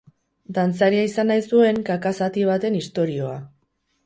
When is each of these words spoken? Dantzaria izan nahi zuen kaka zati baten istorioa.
Dantzaria 0.57 1.03
izan 1.09 1.29
nahi 1.31 1.43
zuen 1.57 1.83
kaka 1.91 2.15
zati 2.21 2.47
baten 2.53 2.79
istorioa. 2.81 3.39